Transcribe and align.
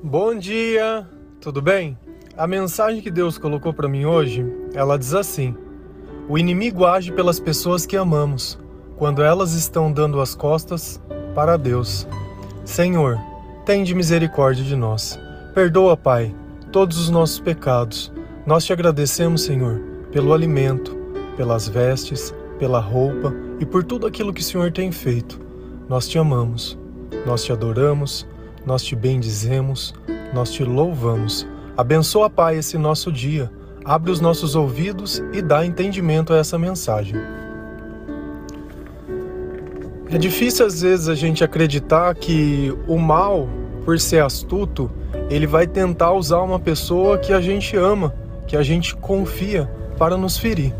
Bom 0.00 0.32
dia, 0.38 1.04
tudo 1.40 1.60
bem? 1.60 1.98
A 2.36 2.46
mensagem 2.46 3.02
que 3.02 3.10
Deus 3.10 3.36
colocou 3.36 3.74
para 3.74 3.88
mim 3.88 4.04
hoje, 4.04 4.46
ela 4.72 4.96
diz 4.96 5.12
assim: 5.12 5.56
O 6.28 6.38
inimigo 6.38 6.86
age 6.86 7.10
pelas 7.10 7.40
pessoas 7.40 7.84
que 7.84 7.96
amamos, 7.96 8.56
quando 8.96 9.24
elas 9.24 9.54
estão 9.54 9.90
dando 9.90 10.20
as 10.20 10.36
costas 10.36 11.02
para 11.34 11.56
Deus. 11.56 12.06
Senhor, 12.64 13.18
tende 13.66 13.92
misericórdia 13.92 14.64
de 14.64 14.76
nós. 14.76 15.18
Perdoa, 15.52 15.96
Pai, 15.96 16.32
todos 16.70 16.96
os 16.96 17.10
nossos 17.10 17.40
pecados. 17.40 18.12
Nós 18.46 18.64
te 18.64 18.72
agradecemos, 18.72 19.42
Senhor, 19.42 19.80
pelo 20.12 20.32
alimento, 20.32 20.96
pelas 21.36 21.66
vestes, 21.66 22.32
pela 22.56 22.78
roupa 22.78 23.34
e 23.58 23.66
por 23.66 23.82
tudo 23.82 24.06
aquilo 24.06 24.32
que 24.32 24.42
o 24.42 24.44
Senhor 24.44 24.70
tem 24.70 24.92
feito. 24.92 25.40
Nós 25.88 26.06
te 26.06 26.20
amamos, 26.20 26.78
nós 27.26 27.42
te 27.42 27.50
adoramos 27.50 28.28
nós 28.68 28.84
te 28.84 28.94
bendizemos, 28.94 29.94
nós 30.34 30.52
te 30.52 30.62
louvamos. 30.62 31.48
Abençoa, 31.74 32.28
Pai, 32.28 32.58
esse 32.58 32.76
nosso 32.76 33.10
dia. 33.10 33.50
Abre 33.82 34.10
os 34.10 34.20
nossos 34.20 34.54
ouvidos 34.54 35.22
e 35.32 35.40
dá 35.40 35.64
entendimento 35.64 36.34
a 36.34 36.36
essa 36.36 36.58
mensagem. 36.58 37.16
É 40.10 40.18
difícil 40.18 40.66
às 40.66 40.82
vezes 40.82 41.08
a 41.08 41.14
gente 41.14 41.42
acreditar 41.42 42.14
que 42.14 42.76
o 42.86 42.98
mal, 42.98 43.48
por 43.86 43.98
ser 43.98 44.22
astuto, 44.22 44.90
ele 45.30 45.46
vai 45.46 45.66
tentar 45.66 46.12
usar 46.12 46.42
uma 46.42 46.60
pessoa 46.60 47.16
que 47.16 47.32
a 47.32 47.40
gente 47.40 47.74
ama, 47.74 48.14
que 48.46 48.54
a 48.54 48.62
gente 48.62 48.94
confia, 48.94 49.66
para 49.96 50.18
nos 50.18 50.36
ferir. 50.36 50.74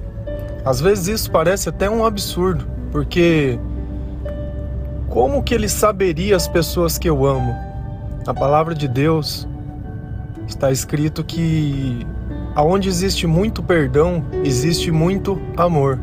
Às 0.62 0.78
vezes 0.78 1.08
isso 1.08 1.30
parece 1.30 1.70
até 1.70 1.88
um 1.88 2.04
absurdo, 2.04 2.66
porque 2.92 3.58
como 5.08 5.42
que 5.42 5.54
ele 5.54 5.70
saberia 5.70 6.36
as 6.36 6.46
pessoas 6.46 6.98
que 6.98 7.08
eu 7.08 7.24
amo? 7.24 7.67
Na 8.28 8.34
palavra 8.34 8.74
de 8.74 8.86
Deus 8.86 9.48
está 10.46 10.70
escrito 10.70 11.24
que 11.24 12.06
aonde 12.54 12.86
existe 12.86 13.26
muito 13.26 13.62
perdão, 13.62 14.22
existe 14.44 14.90
muito 14.90 15.40
amor. 15.56 15.98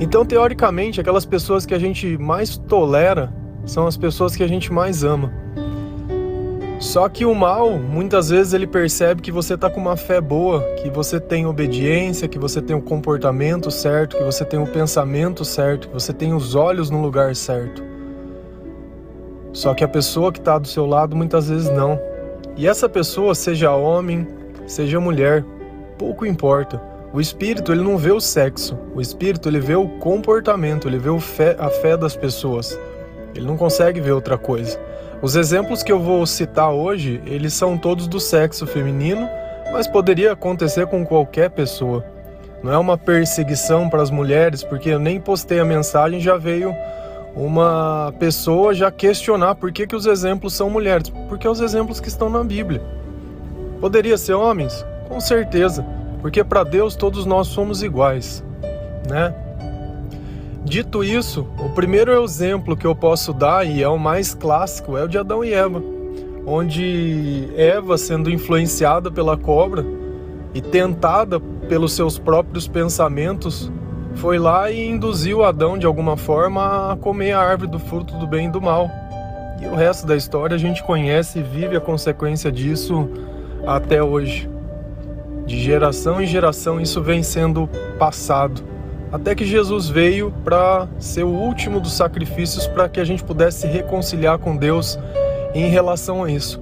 Então, 0.00 0.24
teoricamente, 0.24 1.02
aquelas 1.02 1.26
pessoas 1.26 1.66
que 1.66 1.74
a 1.74 1.78
gente 1.78 2.16
mais 2.16 2.56
tolera 2.56 3.30
são 3.66 3.86
as 3.86 3.94
pessoas 3.94 4.34
que 4.34 4.42
a 4.42 4.48
gente 4.48 4.72
mais 4.72 5.04
ama. 5.04 5.30
Só 6.78 7.06
que 7.10 7.26
o 7.26 7.34
mal, 7.34 7.78
muitas 7.78 8.30
vezes 8.30 8.54
ele 8.54 8.66
percebe 8.66 9.20
que 9.20 9.30
você 9.30 9.52
está 9.52 9.68
com 9.68 9.82
uma 9.82 9.98
fé 9.98 10.18
boa, 10.18 10.62
que 10.82 10.88
você 10.88 11.20
tem 11.20 11.44
obediência, 11.44 12.26
que 12.26 12.38
você 12.38 12.62
tem 12.62 12.74
o 12.74 12.80
comportamento 12.80 13.70
certo, 13.70 14.16
que 14.16 14.24
você 14.24 14.46
tem 14.46 14.58
o 14.58 14.66
pensamento 14.66 15.44
certo, 15.44 15.88
que 15.88 15.92
você 15.92 16.14
tem 16.14 16.32
os 16.32 16.54
olhos 16.54 16.88
no 16.88 17.02
lugar 17.02 17.36
certo. 17.36 17.89
Só 19.52 19.74
que 19.74 19.82
a 19.82 19.88
pessoa 19.88 20.32
que 20.32 20.38
está 20.38 20.58
do 20.58 20.68
seu 20.68 20.86
lado 20.86 21.16
muitas 21.16 21.48
vezes 21.48 21.70
não. 21.70 22.00
E 22.56 22.66
essa 22.66 22.88
pessoa, 22.88 23.34
seja 23.34 23.74
homem, 23.74 24.26
seja 24.66 25.00
mulher, 25.00 25.44
pouco 25.98 26.24
importa. 26.24 26.80
O 27.12 27.20
espírito 27.20 27.72
ele 27.72 27.82
não 27.82 27.98
vê 27.98 28.12
o 28.12 28.20
sexo, 28.20 28.78
o 28.94 29.00
espírito 29.00 29.48
ele 29.48 29.58
vê 29.58 29.74
o 29.74 29.88
comportamento, 29.98 30.86
ele 30.86 30.98
vê 30.98 31.10
fé, 31.18 31.56
a 31.58 31.68
fé 31.68 31.96
das 31.96 32.14
pessoas. 32.14 32.78
Ele 33.34 33.46
não 33.46 33.56
consegue 33.56 34.00
ver 34.00 34.12
outra 34.12 34.38
coisa. 34.38 34.78
Os 35.20 35.34
exemplos 35.34 35.82
que 35.82 35.90
eu 35.90 35.98
vou 35.98 36.24
citar 36.24 36.70
hoje, 36.70 37.20
eles 37.26 37.52
são 37.52 37.76
todos 37.76 38.06
do 38.06 38.20
sexo 38.20 38.66
feminino, 38.66 39.28
mas 39.72 39.86
poderia 39.86 40.32
acontecer 40.32 40.86
com 40.86 41.04
qualquer 41.04 41.50
pessoa. 41.50 42.04
Não 42.62 42.72
é 42.72 42.78
uma 42.78 42.96
perseguição 42.96 43.88
para 43.88 44.02
as 44.02 44.10
mulheres, 44.10 44.62
porque 44.62 44.90
eu 44.90 44.98
nem 44.98 45.20
postei 45.20 45.58
a 45.58 45.64
mensagem 45.64 46.20
já 46.20 46.36
veio 46.36 46.74
uma 47.34 48.12
pessoa 48.18 48.74
já 48.74 48.90
questionar 48.90 49.54
por 49.54 49.72
que, 49.72 49.86
que 49.86 49.96
os 49.96 50.06
exemplos 50.06 50.54
são 50.54 50.68
mulheres, 50.68 51.08
porque 51.28 51.46
é 51.46 51.50
os 51.50 51.60
exemplos 51.60 52.00
que 52.00 52.08
estão 52.08 52.28
na 52.28 52.42
Bíblia. 52.42 52.82
Poderia 53.80 54.18
ser 54.18 54.34
homens? 54.34 54.84
Com 55.08 55.20
certeza, 55.20 55.84
porque 56.20 56.44
para 56.44 56.64
Deus 56.64 56.94
todos 56.94 57.24
nós 57.24 57.48
somos 57.48 57.82
iguais, 57.82 58.44
né? 59.08 59.34
Dito 60.64 61.02
isso, 61.02 61.46
o 61.58 61.70
primeiro 61.70 62.22
exemplo 62.22 62.76
que 62.76 62.86
eu 62.86 62.94
posso 62.94 63.32
dar, 63.32 63.66
e 63.66 63.82
é 63.82 63.88
o 63.88 63.98
mais 63.98 64.34
clássico, 64.34 64.96
é 64.96 65.04
o 65.04 65.08
de 65.08 65.16
Adão 65.16 65.42
e 65.42 65.54
Eva, 65.54 65.82
onde 66.46 67.48
Eva, 67.56 67.96
sendo 67.96 68.30
influenciada 68.30 69.10
pela 69.10 69.36
cobra 69.36 69.84
e 70.52 70.60
tentada 70.60 71.40
pelos 71.40 71.94
seus 71.94 72.18
próprios 72.18 72.68
pensamentos, 72.68 73.72
foi 74.16 74.38
lá 74.38 74.70
e 74.70 74.86
induziu 74.86 75.44
Adão 75.44 75.78
de 75.78 75.86
alguma 75.86 76.16
forma 76.16 76.92
a 76.92 76.96
comer 76.96 77.32
a 77.32 77.40
árvore 77.40 77.70
do 77.70 77.78
fruto 77.78 78.16
do 78.18 78.26
bem 78.26 78.46
e 78.46 78.50
do 78.50 78.60
mal. 78.60 78.90
E 79.60 79.66
o 79.66 79.74
resto 79.74 80.06
da 80.06 80.16
história 80.16 80.54
a 80.54 80.58
gente 80.58 80.82
conhece 80.82 81.38
e 81.38 81.42
vive 81.42 81.76
a 81.76 81.80
consequência 81.80 82.50
disso 82.50 83.08
até 83.66 84.02
hoje. 84.02 84.48
De 85.46 85.60
geração 85.60 86.22
em 86.22 86.26
geração 86.26 86.80
isso 86.80 87.02
vem 87.02 87.22
sendo 87.22 87.68
passado. 87.98 88.62
Até 89.12 89.34
que 89.34 89.44
Jesus 89.44 89.88
veio 89.88 90.32
para 90.44 90.86
ser 90.98 91.24
o 91.24 91.30
último 91.30 91.80
dos 91.80 91.92
sacrifícios 91.92 92.66
para 92.66 92.88
que 92.88 93.00
a 93.00 93.04
gente 93.04 93.24
pudesse 93.24 93.62
se 93.62 93.66
reconciliar 93.66 94.38
com 94.38 94.56
Deus 94.56 94.98
em 95.52 95.68
relação 95.68 96.22
a 96.22 96.30
isso. 96.30 96.60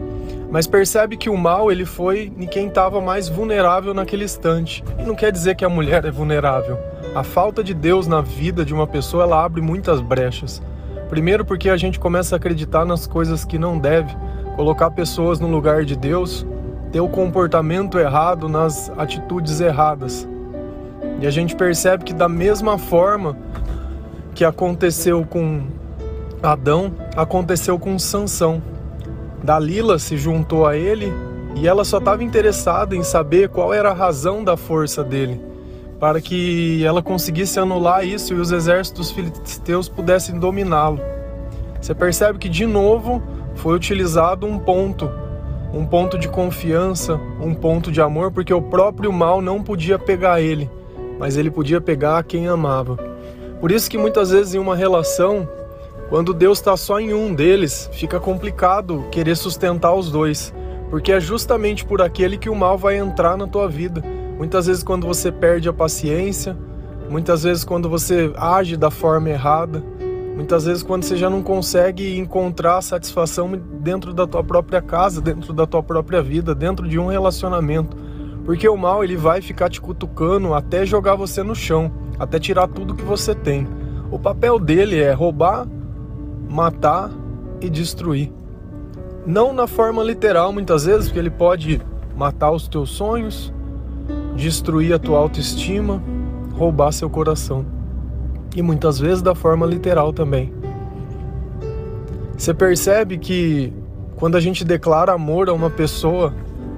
Mas 0.50 0.66
percebe 0.66 1.16
que 1.16 1.28
o 1.28 1.36
mal 1.36 1.70
ele 1.70 1.84
foi 1.84 2.32
em 2.38 2.46
quem 2.46 2.68
estava 2.68 3.00
mais 3.00 3.28
vulnerável 3.28 3.92
naquele 3.92 4.24
instante. 4.24 4.82
E 4.98 5.02
não 5.02 5.14
quer 5.14 5.30
dizer 5.30 5.54
que 5.56 5.64
a 5.64 5.68
mulher 5.68 6.06
é 6.06 6.10
vulnerável. 6.10 6.78
A 7.18 7.24
falta 7.24 7.64
de 7.64 7.74
Deus 7.74 8.06
na 8.06 8.20
vida 8.20 8.64
de 8.64 8.72
uma 8.72 8.86
pessoa, 8.86 9.24
ela 9.24 9.44
abre 9.44 9.60
muitas 9.60 10.00
brechas. 10.00 10.62
Primeiro 11.08 11.44
porque 11.44 11.68
a 11.68 11.76
gente 11.76 11.98
começa 11.98 12.36
a 12.36 12.38
acreditar 12.38 12.84
nas 12.84 13.08
coisas 13.08 13.44
que 13.44 13.58
não 13.58 13.76
deve, 13.76 14.16
colocar 14.54 14.92
pessoas 14.92 15.40
no 15.40 15.48
lugar 15.48 15.84
de 15.84 15.96
Deus, 15.96 16.46
ter 16.92 17.00
o 17.00 17.08
comportamento 17.08 17.98
errado 17.98 18.48
nas 18.48 18.88
atitudes 18.96 19.60
erradas. 19.60 20.28
E 21.20 21.26
a 21.26 21.30
gente 21.32 21.56
percebe 21.56 22.04
que 22.04 22.14
da 22.14 22.28
mesma 22.28 22.78
forma 22.78 23.36
que 24.32 24.44
aconteceu 24.44 25.26
com 25.28 25.62
Adão, 26.40 26.94
aconteceu 27.16 27.80
com 27.80 27.98
Sansão. 27.98 28.62
Dalila 29.42 29.98
se 29.98 30.16
juntou 30.16 30.64
a 30.64 30.76
ele 30.76 31.12
e 31.56 31.66
ela 31.66 31.84
só 31.84 31.98
estava 31.98 32.22
interessada 32.22 32.94
em 32.94 33.02
saber 33.02 33.48
qual 33.48 33.74
era 33.74 33.90
a 33.90 33.94
razão 33.94 34.44
da 34.44 34.56
força 34.56 35.02
dele 35.02 35.47
para 35.98 36.20
que 36.20 36.84
ela 36.84 37.02
conseguisse 37.02 37.58
anular 37.58 38.06
isso 38.06 38.32
e 38.32 38.36
os 38.36 38.52
exércitos 38.52 39.10
filisteus 39.10 39.88
pudessem 39.88 40.38
dominá-lo. 40.38 41.00
Você 41.80 41.94
percebe 41.94 42.38
que 42.38 42.48
de 42.48 42.66
novo 42.66 43.22
foi 43.56 43.74
utilizado 43.74 44.46
um 44.46 44.58
ponto, 44.58 45.10
um 45.72 45.84
ponto 45.84 46.16
de 46.16 46.28
confiança, 46.28 47.20
um 47.40 47.52
ponto 47.52 47.90
de 47.90 48.00
amor, 48.00 48.30
porque 48.30 48.54
o 48.54 48.62
próprio 48.62 49.12
mal 49.12 49.40
não 49.40 49.62
podia 49.62 49.98
pegar 49.98 50.40
ele, 50.40 50.70
mas 51.18 51.36
ele 51.36 51.50
podia 51.50 51.80
pegar 51.80 52.22
quem 52.22 52.46
amava. 52.46 52.96
Por 53.60 53.72
isso 53.72 53.90
que 53.90 53.98
muitas 53.98 54.30
vezes 54.30 54.54
em 54.54 54.58
uma 54.58 54.76
relação, 54.76 55.48
quando 56.08 56.32
Deus 56.32 56.58
está 56.58 56.76
só 56.76 57.00
em 57.00 57.12
um 57.12 57.34
deles, 57.34 57.90
fica 57.92 58.20
complicado 58.20 59.04
querer 59.10 59.36
sustentar 59.36 59.94
os 59.94 60.12
dois, 60.12 60.54
porque 60.90 61.10
é 61.10 61.18
justamente 61.18 61.84
por 61.84 62.00
aquele 62.00 62.38
que 62.38 62.48
o 62.48 62.54
mal 62.54 62.78
vai 62.78 62.96
entrar 62.96 63.36
na 63.36 63.48
tua 63.48 63.68
vida 63.68 64.02
Muitas 64.38 64.66
vezes 64.66 64.84
quando 64.84 65.04
você 65.04 65.32
perde 65.32 65.68
a 65.68 65.72
paciência, 65.72 66.56
muitas 67.10 67.42
vezes 67.42 67.64
quando 67.64 67.88
você 67.88 68.32
age 68.36 68.76
da 68.76 68.88
forma 68.88 69.28
errada, 69.28 69.82
muitas 70.36 70.64
vezes 70.64 70.84
quando 70.84 71.02
você 71.02 71.16
já 71.16 71.28
não 71.28 71.42
consegue 71.42 72.16
encontrar 72.16 72.80
satisfação 72.80 73.50
dentro 73.80 74.14
da 74.14 74.28
tua 74.28 74.44
própria 74.44 74.80
casa, 74.80 75.20
dentro 75.20 75.52
da 75.52 75.66
tua 75.66 75.82
própria 75.82 76.22
vida, 76.22 76.54
dentro 76.54 76.88
de 76.88 77.00
um 77.00 77.06
relacionamento. 77.06 77.96
Porque 78.44 78.68
o 78.68 78.76
mal 78.76 79.02
ele 79.02 79.16
vai 79.16 79.42
ficar 79.42 79.68
te 79.68 79.80
cutucando 79.80 80.54
até 80.54 80.86
jogar 80.86 81.16
você 81.16 81.42
no 81.42 81.54
chão, 81.54 81.90
até 82.16 82.38
tirar 82.38 82.68
tudo 82.68 82.94
que 82.94 83.04
você 83.04 83.34
tem. 83.34 83.66
O 84.08 84.20
papel 84.20 84.60
dele 84.60 85.00
é 85.00 85.12
roubar, 85.12 85.66
matar 86.48 87.10
e 87.60 87.68
destruir. 87.68 88.32
Não 89.26 89.52
na 89.52 89.66
forma 89.66 90.02
literal 90.02 90.52
muitas 90.52 90.84
vezes, 90.84 91.08
porque 91.08 91.18
ele 91.18 91.28
pode 91.28 91.82
matar 92.16 92.52
os 92.52 92.68
teus 92.68 92.90
sonhos, 92.90 93.52
destruir 94.38 94.94
a 94.94 94.98
tua 94.98 95.18
autoestima, 95.18 96.02
roubar 96.54 96.92
seu 96.92 97.10
coração. 97.10 97.66
E 98.54 98.62
muitas 98.62 98.98
vezes 98.98 99.20
da 99.20 99.34
forma 99.34 99.66
literal 99.66 100.12
também. 100.12 100.52
Você 102.36 102.54
percebe 102.54 103.18
que 103.18 103.72
quando 104.16 104.36
a 104.36 104.40
gente 104.40 104.64
declara 104.64 105.12
amor 105.12 105.48
a 105.48 105.52
uma 105.52 105.68
pessoa, 105.68 106.32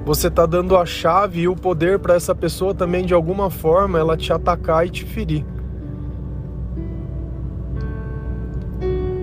você 0.04 0.28
está 0.28 0.46
dando 0.46 0.76
a 0.76 0.86
chave 0.86 1.42
e 1.42 1.48
o 1.48 1.54
poder 1.54 1.98
para 1.98 2.14
essa 2.14 2.34
pessoa 2.34 2.74
também 2.74 3.04
de 3.04 3.12
alguma 3.12 3.50
forma 3.50 3.98
ela 3.98 4.16
te 4.16 4.32
atacar 4.32 4.86
e 4.86 4.90
te 4.90 5.04
ferir. 5.04 5.44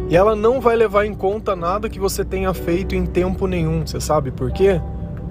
E 0.09 0.15
ela 0.15 0.35
não 0.35 0.61
vai 0.61 0.75
levar 0.75 1.05
em 1.05 1.13
conta 1.13 1.55
nada 1.55 1.89
que 1.89 1.99
você 1.99 2.23
tenha 2.23 2.53
feito 2.53 2.95
em 2.95 3.05
tempo 3.05 3.45
nenhum. 3.45 3.85
Você 3.85 3.99
sabe 3.99 4.31
por 4.31 4.51
quê? 4.51 4.79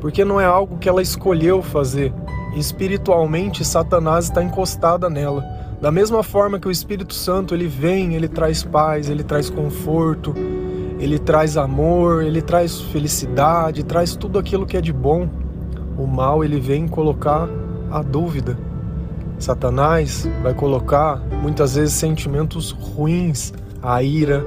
Porque 0.00 0.24
não 0.24 0.38
é 0.38 0.44
algo 0.44 0.76
que 0.76 0.88
ela 0.88 1.00
escolheu 1.00 1.62
fazer 1.62 2.12
espiritualmente 2.56 3.64
Satanás 3.64 4.24
está 4.26 4.42
encostada 4.42 5.10
nela. 5.10 5.44
Da 5.80 5.92
mesma 5.92 6.22
forma 6.22 6.58
que 6.58 6.66
o 6.66 6.70
Espírito 6.70 7.12
Santo 7.12 7.54
ele 7.54 7.66
vem, 7.66 8.14
ele 8.14 8.28
traz 8.28 8.62
paz, 8.62 9.10
ele 9.10 9.22
traz 9.22 9.50
conforto, 9.50 10.34
ele 10.98 11.18
traz 11.18 11.56
amor, 11.56 12.24
ele 12.24 12.40
traz 12.40 12.80
felicidade, 12.80 13.84
traz 13.84 14.16
tudo 14.16 14.38
aquilo 14.38 14.64
que 14.64 14.76
é 14.76 14.80
de 14.80 14.92
bom. 14.92 15.28
O 15.98 16.06
mal 16.06 16.42
ele 16.42 16.58
vem 16.58 16.88
colocar 16.88 17.48
a 17.90 18.02
dúvida. 18.02 18.58
Satanás 19.38 20.28
vai 20.42 20.54
colocar 20.54 21.20
muitas 21.42 21.74
vezes 21.74 21.92
sentimentos 21.92 22.70
ruins, 22.70 23.52
a 23.82 24.02
ira, 24.02 24.44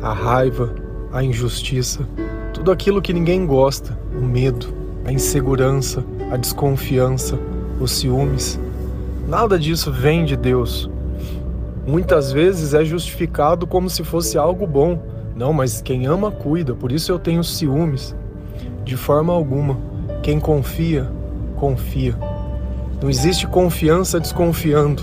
a 0.00 0.12
raiva, 0.12 0.74
a 1.12 1.22
injustiça, 1.22 2.08
tudo 2.52 2.72
aquilo 2.72 3.02
que 3.02 3.12
ninguém 3.12 3.46
gosta, 3.46 3.98
o 4.18 4.24
medo, 4.24 4.83
a 5.04 5.12
insegurança, 5.12 6.04
a 6.30 6.36
desconfiança, 6.36 7.38
os 7.80 7.92
ciúmes. 7.92 8.58
Nada 9.28 9.58
disso 9.58 9.92
vem 9.92 10.24
de 10.24 10.36
Deus. 10.36 10.90
Muitas 11.86 12.32
vezes 12.32 12.72
é 12.72 12.84
justificado 12.84 13.66
como 13.66 13.90
se 13.90 14.02
fosse 14.02 14.38
algo 14.38 14.66
bom. 14.66 15.02
Não, 15.36 15.52
mas 15.52 15.82
quem 15.82 16.06
ama 16.06 16.30
cuida, 16.30 16.74
por 16.74 16.90
isso 16.90 17.12
eu 17.12 17.18
tenho 17.18 17.44
ciúmes. 17.44 18.14
De 18.84 18.96
forma 18.96 19.32
alguma. 19.32 19.78
Quem 20.22 20.40
confia, 20.40 21.10
confia. 21.56 22.16
Não 23.02 23.10
existe 23.10 23.46
confiança 23.46 24.18
desconfiando. 24.18 25.02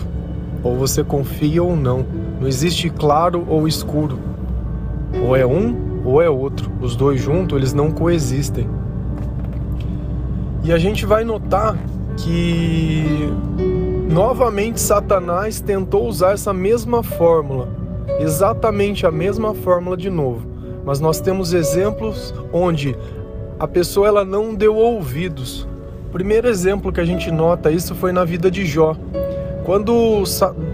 Ou 0.64 0.76
você 0.76 1.04
confia 1.04 1.62
ou 1.62 1.76
não. 1.76 2.06
Não 2.40 2.48
existe 2.48 2.90
claro 2.90 3.46
ou 3.48 3.68
escuro. 3.68 4.18
Ou 5.24 5.36
é 5.36 5.46
um 5.46 6.02
ou 6.04 6.22
é 6.22 6.30
outro. 6.30 6.72
Os 6.82 6.96
dois 6.96 7.22
juntos, 7.22 7.58
eles 7.58 7.74
não 7.74 7.92
coexistem. 7.92 8.68
E 10.64 10.72
a 10.72 10.78
gente 10.78 11.06
vai 11.06 11.24
notar 11.24 11.76
que 12.18 13.30
novamente 14.10 14.80
Satanás 14.80 15.60
tentou 15.60 16.08
usar 16.08 16.34
essa 16.34 16.54
mesma 16.54 17.02
fórmula, 17.02 17.68
exatamente 18.20 19.06
a 19.06 19.12
mesma 19.12 19.56
fórmula 19.56 19.98
de 19.98 20.10
novo. 20.10 20.48
Mas 20.86 21.00
nós 21.00 21.20
temos 21.20 21.54
exemplos 21.54 22.34
onde 22.52 22.96
a 23.60 23.68
pessoa 23.68 24.08
ela 24.08 24.26
não 24.26 24.54
deu 24.54 24.76
ouvidos. 24.76 25.68
O 26.08 26.12
primeiro 26.12 26.48
exemplo 26.48 26.92
que 26.92 27.00
a 27.00 27.06
gente 27.06 27.32
nota 27.32 27.72
isso 27.72 27.96
foi 27.96 28.12
na 28.12 28.24
vida 28.24 28.52
de 28.52 28.66
Jó. 28.66 28.96
Quando 29.64 30.24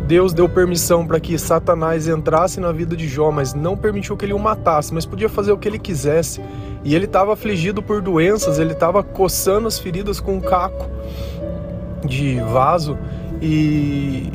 Deus 0.08 0.34
deu 0.34 0.48
permissão 0.48 1.06
para 1.06 1.20
que 1.20 1.38
Satanás 1.38 2.08
entrasse 2.08 2.60
na 2.60 2.72
vida 2.72 2.96
de 2.96 3.08
Jó, 3.08 3.32
mas 3.32 3.54
não 3.54 3.76
permitiu 3.76 4.16
que 4.16 4.26
ele 4.26 4.34
o 4.34 4.40
matasse, 4.40 4.94
mas 4.94 5.06
podia 5.06 5.28
fazer 5.28 5.52
o 5.52 5.58
que 5.58 5.68
ele 5.68 5.78
quisesse. 5.78 6.42
E 6.88 6.96
ele 6.96 7.04
estava 7.04 7.34
afligido 7.34 7.84
por 7.84 8.02
doenças, 8.02 8.60
ele 8.60 8.72
estava 8.72 9.04
coçando 9.04 9.68
as 9.68 9.78
feridas 9.78 10.22
com 10.22 10.36
um 10.36 10.40
caco 10.40 10.90
de 12.06 12.40
vaso 12.40 12.98
e 13.42 14.32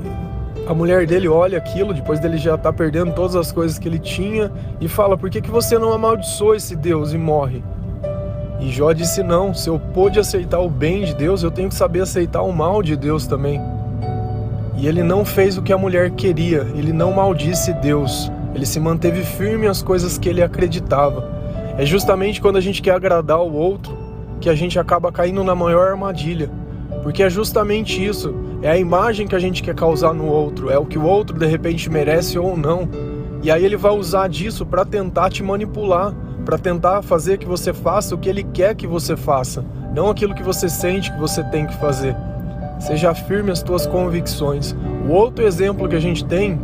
a 0.66 0.75
mulher 0.75 1.06
dele 1.06 1.28
olha 1.28 1.56
aquilo, 1.56 1.94
depois 1.94 2.20
dele 2.20 2.37
já 2.37 2.58
tá 2.58 2.70
perdendo 2.70 3.14
todas 3.14 3.37
as 3.37 3.50
coisas 3.50 3.78
que 3.78 3.88
ele 3.88 3.99
tinha 3.99 4.52
e 4.82 4.87
fala: 4.87 5.16
"Por 5.16 5.31
que 5.31 5.40
que 5.40 5.50
você 5.50 5.78
não 5.78 5.94
amaldiçoa 5.94 6.54
esse 6.54 6.76
Deus 6.76 7.14
e 7.14 7.16
morre?" 7.16 7.64
E 8.60 8.69
Jó 8.69 8.93
disse: 8.93 9.22
"Não, 9.22 9.54
se 9.54 9.70
eu 9.70 9.78
pude 9.78 10.20
aceitar 10.20 10.60
o 10.60 10.69
bem 10.69 11.06
de 11.06 11.14
Deus, 11.14 11.43
eu 11.43 11.50
tenho 11.50 11.70
que 11.70 11.75
saber 11.75 12.02
aceitar 12.02 12.43
o 12.43 12.52
mal 12.52 12.82
de 12.82 12.96
Deus 12.96 13.26
também." 13.26 13.62
E 14.76 14.87
ele 14.87 15.02
não 15.02 15.25
fez 15.25 15.56
o 15.56 15.62
que 15.62 15.72
a 15.72 15.78
mulher 15.78 16.10
queria, 16.10 16.66
ele 16.75 16.93
não 16.93 17.12
maldisse 17.12 17.72
Deus, 17.72 18.31
ele 18.54 18.66
se 18.66 18.78
manteve 18.78 19.22
firme 19.22 19.66
às 19.66 19.82
coisas 19.82 20.19
que 20.19 20.28
ele 20.28 20.43
acreditava. 20.43 21.40
É 21.79 21.87
justamente 21.87 22.41
quando 22.41 22.57
a 22.57 22.61
gente 22.61 22.83
quer 22.83 22.95
agradar 22.95 23.41
o 23.41 23.53
outro 23.53 23.97
que 24.41 24.51
a 24.51 24.55
gente 24.55 24.79
acaba 24.79 25.11
caindo 25.11 25.43
na 25.43 25.55
maior 25.55 25.89
armadilha. 25.89 26.51
Porque 27.03 27.23
é 27.23 27.31
justamente 27.31 28.05
isso, 28.05 28.35
é 28.61 28.71
a 28.71 28.79
imagem 28.79 29.27
que 29.27 29.35
a 29.35 29.39
gente 29.39 29.63
quer 29.63 29.75
causar 29.75 30.13
no 30.13 30.27
outro, 30.27 30.71
é 30.71 30.79
o 30.79 30.87
que 30.87 30.99
o 30.99 31.05
outro 31.05 31.37
de 31.37 31.47
repente 31.47 31.91
merece 31.91 32.39
ou 32.39 32.57
não. 32.57 32.89
E 33.43 33.51
aí 33.51 33.65
ele 33.65 33.77
vai 33.77 33.93
usar 33.93 34.29
disso 34.29 34.65
para 34.65 34.85
tentar 34.85 35.31
te 35.31 35.43
manipular, 35.43 36.15
para 36.45 36.59
tentar 36.59 37.03
fazer 37.03 37.39
que 37.39 37.47
você 37.47 37.73
faça 37.73 38.15
o 38.15 38.19
que 38.19 38.29
ele 38.29 38.45
quer 38.45 38.75
que 38.75 38.87
você 38.87 39.17
faça, 39.17 39.65
não 39.95 40.11
aquilo 40.11 40.35
que 40.35 40.43
você 40.43 40.69
sente 40.69 41.13
que 41.13 41.19
você 41.19 41.43
tem 41.45 41.67
que 41.67 41.75
fazer. 41.77 42.15
Seja 42.79 43.15
firme 43.15 43.51
as 43.51 43.63
tuas 43.63 43.87
convicções. 43.87 44.77
O 45.09 45.13
outro 45.13 45.45
exemplo 45.45 45.89
que 45.89 45.97
a 45.97 46.01
gente 46.01 46.25
tem 46.25 46.61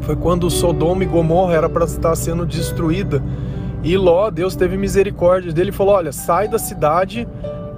foi 0.00 0.16
quando 0.16 0.50
Sodoma 0.50 1.04
e 1.04 1.06
Gomorra 1.06 1.54
era 1.54 1.68
para 1.68 1.84
estar 1.84 2.14
sendo 2.16 2.46
destruída 2.46 3.22
e 3.82 3.96
Ló, 3.96 4.30
Deus 4.30 4.54
teve 4.54 4.76
misericórdia 4.76 5.52
dele 5.52 5.70
e 5.70 5.72
falou: 5.72 5.94
Olha, 5.94 6.12
sai 6.12 6.48
da 6.48 6.58
cidade, 6.58 7.26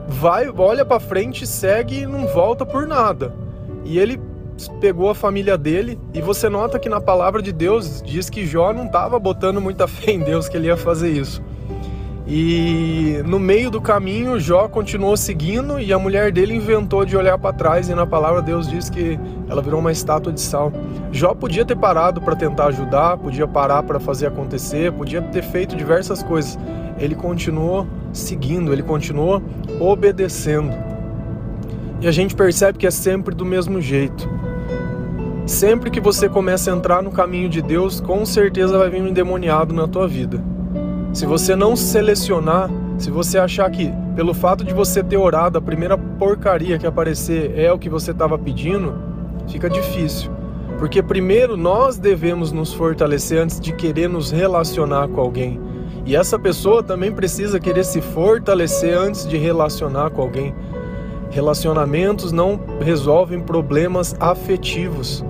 vai, 0.08 0.48
olha 0.48 0.84
para 0.84 1.00
frente, 1.00 1.46
segue 1.46 2.00
e 2.00 2.06
não 2.06 2.26
volta 2.26 2.66
por 2.66 2.86
nada. 2.86 3.32
E 3.84 3.98
ele 3.98 4.20
pegou 4.80 5.08
a 5.08 5.14
família 5.14 5.56
dele 5.56 5.98
e 6.12 6.20
você 6.20 6.48
nota 6.48 6.78
que 6.78 6.88
na 6.88 7.00
palavra 7.00 7.40
de 7.40 7.52
Deus 7.52 8.02
diz 8.02 8.28
que 8.28 8.46
Jó 8.46 8.72
não 8.72 8.86
estava 8.86 9.18
botando 9.18 9.60
muita 9.60 9.86
fé 9.88 10.12
em 10.12 10.20
Deus 10.20 10.48
que 10.48 10.56
ele 10.56 10.66
ia 10.66 10.76
fazer 10.76 11.10
isso. 11.10 11.42
E 12.26 13.20
no 13.26 13.40
meio 13.40 13.68
do 13.68 13.80
caminho, 13.80 14.38
Jó 14.38 14.68
continuou 14.68 15.16
seguindo 15.16 15.80
e 15.80 15.92
a 15.92 15.98
mulher 15.98 16.30
dele 16.30 16.54
inventou 16.54 17.04
de 17.04 17.16
olhar 17.16 17.36
para 17.36 17.52
trás 17.52 17.88
e 17.88 17.94
na 17.94 18.06
palavra 18.06 18.40
Deus 18.40 18.68
diz 18.68 18.88
que 18.88 19.18
ela 19.48 19.60
virou 19.60 19.80
uma 19.80 19.90
estátua 19.90 20.32
de 20.32 20.40
sal. 20.40 20.72
Jó 21.10 21.34
podia 21.34 21.64
ter 21.64 21.76
parado 21.76 22.20
para 22.20 22.36
tentar 22.36 22.66
ajudar, 22.66 23.16
podia 23.16 23.46
parar 23.48 23.82
para 23.82 23.98
fazer 23.98 24.28
acontecer, 24.28 24.92
podia 24.92 25.20
ter 25.20 25.42
feito 25.42 25.74
diversas 25.74 26.22
coisas. 26.22 26.56
Ele 26.96 27.16
continuou 27.16 27.88
seguindo, 28.12 28.72
ele 28.72 28.84
continuou 28.84 29.42
obedecendo. 29.80 30.72
E 32.00 32.06
a 32.06 32.12
gente 32.12 32.36
percebe 32.36 32.78
que 32.78 32.86
é 32.86 32.90
sempre 32.90 33.34
do 33.34 33.44
mesmo 33.44 33.80
jeito. 33.80 34.30
Sempre 35.44 35.90
que 35.90 36.00
você 36.00 36.28
começa 36.28 36.72
a 36.72 36.76
entrar 36.76 37.02
no 37.02 37.10
caminho 37.10 37.48
de 37.48 37.60
Deus, 37.60 38.00
com 38.00 38.24
certeza 38.24 38.78
vai 38.78 38.88
vir 38.88 39.02
um 39.02 39.08
endemoniado 39.08 39.74
na 39.74 39.88
tua 39.88 40.06
vida. 40.06 40.51
Se 41.12 41.26
você 41.26 41.54
não 41.54 41.76
selecionar, 41.76 42.70
se 42.96 43.10
você 43.10 43.38
achar 43.38 43.70
que 43.70 43.92
pelo 44.16 44.32
fato 44.32 44.64
de 44.64 44.72
você 44.72 45.02
ter 45.02 45.18
orado, 45.18 45.58
a 45.58 45.62
primeira 45.62 45.98
porcaria 45.98 46.78
que 46.78 46.86
aparecer 46.86 47.52
é 47.58 47.70
o 47.70 47.78
que 47.78 47.90
você 47.90 48.12
estava 48.12 48.38
pedindo, 48.38 48.94
fica 49.46 49.68
difícil. 49.68 50.30
Porque 50.78 51.02
primeiro 51.02 51.54
nós 51.54 51.98
devemos 51.98 52.50
nos 52.50 52.72
fortalecer 52.72 53.42
antes 53.42 53.60
de 53.60 53.74
querer 53.74 54.08
nos 54.08 54.30
relacionar 54.30 55.06
com 55.08 55.20
alguém. 55.20 55.60
E 56.06 56.16
essa 56.16 56.38
pessoa 56.38 56.82
também 56.82 57.12
precisa 57.12 57.60
querer 57.60 57.84
se 57.84 58.00
fortalecer 58.00 58.96
antes 58.96 59.28
de 59.28 59.36
relacionar 59.36 60.10
com 60.10 60.22
alguém. 60.22 60.54
Relacionamentos 61.30 62.32
não 62.32 62.58
resolvem 62.80 63.38
problemas 63.38 64.16
afetivos. 64.18 65.24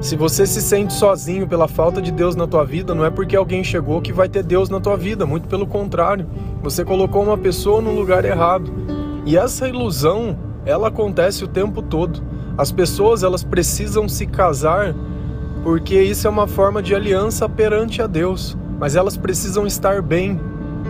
Se 0.00 0.16
você 0.16 0.46
se 0.46 0.62
sente 0.62 0.94
sozinho 0.94 1.46
pela 1.46 1.68
falta 1.68 2.00
de 2.00 2.10
Deus 2.10 2.34
na 2.34 2.46
tua 2.46 2.64
vida, 2.64 2.94
não 2.94 3.04
é 3.04 3.10
porque 3.10 3.36
alguém 3.36 3.62
chegou 3.62 4.00
que 4.00 4.14
vai 4.14 4.30
ter 4.30 4.42
Deus 4.42 4.70
na 4.70 4.80
tua 4.80 4.96
vida, 4.96 5.26
muito 5.26 5.46
pelo 5.46 5.66
contrário. 5.66 6.26
Você 6.62 6.84
colocou 6.84 7.22
uma 7.22 7.36
pessoa 7.36 7.82
no 7.82 7.92
lugar 7.92 8.24
errado. 8.24 8.72
E 9.26 9.36
essa 9.36 9.68
ilusão, 9.68 10.38
ela 10.64 10.88
acontece 10.88 11.44
o 11.44 11.48
tempo 11.48 11.82
todo. 11.82 12.22
As 12.56 12.72
pessoas, 12.72 13.22
elas 13.22 13.44
precisam 13.44 14.08
se 14.08 14.26
casar 14.26 14.94
porque 15.62 16.00
isso 16.00 16.26
é 16.26 16.30
uma 16.30 16.46
forma 16.46 16.82
de 16.82 16.94
aliança 16.94 17.46
perante 17.46 18.00
a 18.00 18.06
Deus, 18.06 18.56
mas 18.78 18.96
elas 18.96 19.16
precisam 19.16 19.66
estar 19.66 20.00
bem, 20.00 20.40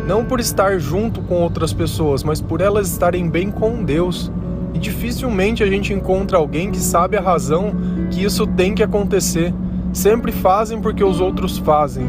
não 0.07 0.25
por 0.25 0.39
estar 0.39 0.79
junto 0.79 1.21
com 1.23 1.43
outras 1.43 1.73
pessoas, 1.73 2.23
mas 2.23 2.41
por 2.41 2.61
elas 2.61 2.89
estarem 2.89 3.29
bem 3.29 3.51
com 3.51 3.83
Deus. 3.83 4.31
E 4.75 4.79
dificilmente 4.79 5.63
a 5.63 5.67
gente 5.67 5.93
encontra 5.93 6.39
alguém 6.39 6.71
que 6.71 6.79
sabe 6.79 7.17
a 7.17 7.21
razão 7.21 7.75
que 8.11 8.23
isso 8.23 8.47
tem 8.47 8.75
que 8.75 8.83
acontecer. 8.83 9.53
Sempre 9.93 10.33
fazem 10.33 10.81
porque 10.81 11.03
os 11.03 11.21
outros 11.21 11.59
fazem. 11.59 12.07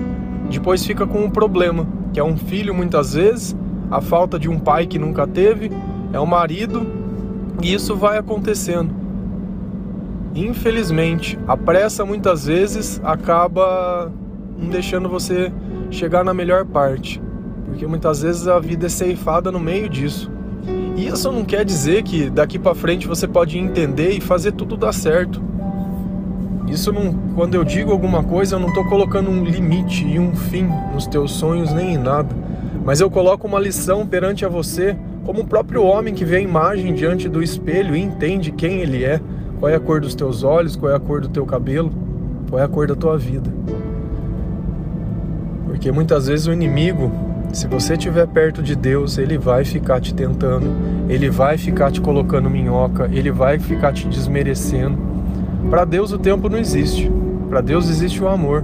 Depois 0.49 0.85
fica 0.85 1.07
com 1.07 1.23
um 1.23 1.29
problema, 1.29 1.87
que 2.13 2.19
é 2.19 2.23
um 2.23 2.37
filho 2.37 2.73
muitas 2.73 3.13
vezes, 3.13 3.55
a 3.89 4.01
falta 4.01 4.37
de 4.37 4.49
um 4.49 4.59
pai 4.59 4.85
que 4.85 4.99
nunca 4.99 5.25
teve, 5.25 5.71
é 6.13 6.19
o 6.19 6.23
um 6.23 6.25
marido, 6.25 6.85
e 7.61 7.73
isso 7.73 7.95
vai 7.95 8.17
acontecendo. 8.17 8.93
Infelizmente, 10.35 11.37
a 11.47 11.57
pressa 11.57 12.05
muitas 12.05 12.45
vezes 12.45 13.01
acaba 13.03 14.11
não 14.57 14.69
deixando 14.69 15.09
você 15.09 15.51
chegar 15.89 16.23
na 16.23 16.33
melhor 16.33 16.65
parte, 16.65 17.21
porque 17.65 17.85
muitas 17.85 18.21
vezes 18.21 18.47
a 18.47 18.59
vida 18.59 18.85
é 18.85 18.89
ceifada 18.89 19.51
no 19.51 19.59
meio 19.59 19.89
disso. 19.89 20.31
Isso 20.95 21.31
não 21.31 21.45
quer 21.45 21.63
dizer 21.63 22.03
que 22.03 22.29
daqui 22.29 22.59
para 22.59 22.75
frente 22.75 23.07
você 23.07 23.27
pode 23.27 23.57
entender 23.57 24.11
e 24.11 24.21
fazer 24.21 24.51
tudo 24.51 24.75
dar 24.77 24.93
certo. 24.93 25.41
Isso 26.67 26.91
não, 26.91 27.13
quando 27.35 27.55
eu 27.55 27.63
digo 27.63 27.91
alguma 27.91 28.23
coisa, 28.23 28.55
eu 28.55 28.59
não 28.59 28.69
estou 28.69 28.85
colocando 28.85 29.29
um 29.29 29.43
limite 29.43 30.05
e 30.05 30.19
um 30.19 30.33
fim 30.35 30.69
nos 30.93 31.05
teus 31.07 31.31
sonhos 31.31 31.73
nem 31.73 31.95
em 31.95 31.97
nada, 31.97 32.33
mas 32.85 33.01
eu 33.01 33.09
coloco 33.09 33.47
uma 33.47 33.59
lição 33.59 34.05
perante 34.05 34.45
a 34.45 34.49
você, 34.49 34.95
como 35.25 35.41
o 35.41 35.45
próprio 35.45 35.83
homem 35.83 36.13
que 36.13 36.25
vê 36.25 36.37
a 36.37 36.41
imagem 36.41 36.93
diante 36.93 37.27
do 37.27 37.43
espelho 37.43 37.95
e 37.95 38.01
entende 38.01 38.51
quem 38.51 38.79
ele 38.79 39.03
é, 39.03 39.19
qual 39.59 39.69
é 39.69 39.75
a 39.75 39.79
cor 39.79 40.01
dos 40.01 40.15
teus 40.15 40.43
olhos, 40.43 40.75
qual 40.75 40.91
é 40.91 40.95
a 40.95 40.99
cor 40.99 41.21
do 41.21 41.29
teu 41.29 41.45
cabelo, 41.45 41.91
qual 42.49 42.61
é 42.61 42.65
a 42.65 42.67
cor 42.67 42.87
da 42.87 42.95
tua 42.95 43.17
vida. 43.17 43.51
Porque 45.65 45.91
muitas 45.91 46.27
vezes 46.27 46.47
o 46.47 46.53
inimigo 46.53 47.11
se 47.53 47.67
você 47.67 47.93
estiver 47.93 48.27
perto 48.27 48.61
de 48.63 48.75
Deus, 48.75 49.17
Ele 49.17 49.37
vai 49.37 49.65
ficar 49.65 49.99
te 49.99 50.13
tentando, 50.13 50.67
Ele 51.09 51.29
vai 51.29 51.57
ficar 51.57 51.91
te 51.91 51.99
colocando 51.99 52.49
minhoca, 52.49 53.09
Ele 53.11 53.31
vai 53.31 53.59
ficar 53.59 53.93
te 53.93 54.07
desmerecendo. 54.07 54.97
Para 55.69 55.85
Deus 55.85 56.11
o 56.11 56.17
tempo 56.17 56.49
não 56.49 56.57
existe. 56.57 57.11
Para 57.49 57.61
Deus 57.61 57.89
existe 57.89 58.23
o 58.23 58.27
amor. 58.27 58.63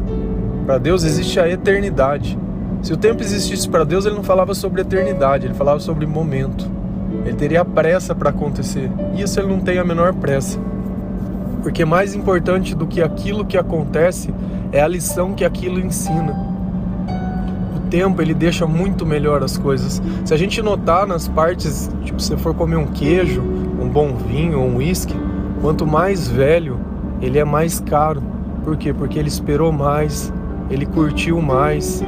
Para 0.66 0.78
Deus 0.78 1.04
existe 1.04 1.40
a 1.40 1.50
eternidade. 1.50 2.38
Se 2.82 2.94
o 2.94 2.98
tempo 2.98 3.22
existisse 3.22 3.68
para 3.68 3.84
Deus, 3.84 4.06
ele 4.06 4.16
não 4.16 4.24
falava 4.24 4.54
sobre 4.54 4.82
eternidade, 4.82 5.48
ele 5.48 5.54
falava 5.54 5.80
sobre 5.80 6.06
momento. 6.06 6.70
Ele 7.26 7.36
teria 7.36 7.66
pressa 7.66 8.14
para 8.14 8.30
acontecer. 8.30 8.90
E 9.16 9.22
isso 9.22 9.40
ele 9.40 9.48
não 9.48 9.60
tem 9.60 9.80
a 9.80 9.84
menor 9.84 10.14
pressa. 10.14 10.60
Porque 11.62 11.84
mais 11.84 12.14
importante 12.14 12.76
do 12.76 12.88
que 12.88 13.02
aquilo 13.02 13.46
que 13.46 13.58
acontece 13.58 14.34
é 14.72 14.82
a 14.82 14.88
lição 14.88 15.34
que 15.34 15.44
aquilo 15.44 15.80
ensina. 15.80 16.47
Tempo 17.90 18.22
ele 18.22 18.34
deixa 18.34 18.68
muito 18.68 19.06
melhor 19.06 19.44
as 19.44 19.58
coisas. 19.58 20.02
Se 20.26 20.34
a 20.34 20.38
gente 20.38 20.62
notar 20.62 21.08
nas 21.08 21.28
partes, 21.28 21.90
tipo, 22.04 22.22
se 22.22 22.36
for 22.38 22.54
comer 22.54 22.76
um 22.76 22.88
queijo, 22.88 23.42
um 23.42 23.88
bom 23.88 24.16
vinho 24.16 24.60
um 24.60 24.78
uísque, 24.78 25.16
quanto 25.62 25.88
mais 25.88 26.28
velho, 26.28 26.80
ele 27.22 27.40
é 27.40 27.46
mais 27.46 27.80
caro. 27.80 28.22
Por 28.64 28.76
quê? 28.76 28.94
Porque 28.94 29.18
ele 29.18 29.30
esperou 29.30 29.72
mais, 29.72 30.34
ele 30.70 30.86
curtiu 30.86 31.42
mais, 31.42 32.04